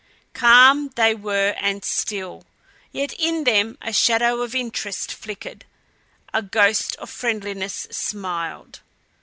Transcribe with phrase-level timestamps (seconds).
[0.33, 2.43] Calm they were and still
[2.91, 5.63] yet in them a shadow of interest flickered;
[6.33, 8.79] a ghost of friendliness smiled.